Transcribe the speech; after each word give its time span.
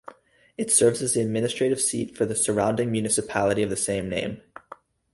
It 0.57 0.71
serves 0.71 1.03
as 1.03 1.13
the 1.13 1.21
administrative 1.21 1.79
seat 1.79 2.17
for 2.17 2.25
the 2.25 2.35
surrounding 2.35 2.91
municipality 2.91 3.61
of 3.61 3.69
the 3.69 3.77
same 3.77 4.09
name. 4.09 4.41